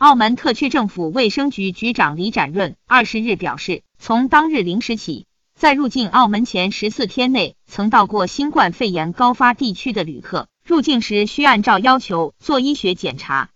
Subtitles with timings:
[0.00, 13.50] 澳门特区政府卫生局局长李展润二十日表示从当日零时起在入境澳门前十四天内曾到过新冠肺炎高发地区的旅客入境时需按照要求做医学检查。